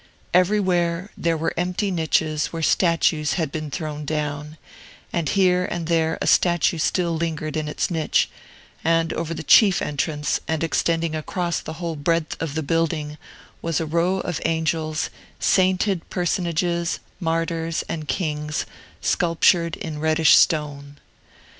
Everywhere, 0.33 1.11
there 1.15 1.37
were 1.37 1.53
empty 1.55 1.91
niches 1.91 2.47
where 2.47 2.63
statues 2.63 3.33
had 3.33 3.51
been 3.51 3.69
thrown 3.69 4.03
down, 4.03 4.57
and 5.13 5.29
here 5.29 5.63
and 5.63 5.85
there 5.85 6.17
a 6.19 6.25
statue 6.25 6.79
still 6.79 7.13
lingered 7.15 7.55
in 7.55 7.67
its 7.67 7.91
niche; 7.91 8.27
and 8.83 9.13
over 9.13 9.35
the 9.35 9.43
chief 9.43 9.79
entrance, 9.79 10.39
and 10.47 10.63
extending 10.63 11.13
across 11.13 11.59
the 11.59 11.73
whole 11.73 11.95
breadth 11.95 12.35
of 12.41 12.55
the 12.55 12.63
building, 12.63 13.19
was 13.61 13.79
a 13.79 13.85
row 13.85 14.15
of 14.21 14.41
angels, 14.43 15.11
sainted 15.39 16.09
personages, 16.09 16.99
martyrs, 17.19 17.83
and 17.87 18.07
kings, 18.07 18.65
sculptured 19.01 19.75
in 19.77 19.99
reddish 19.99 20.35
stone. 20.35 20.97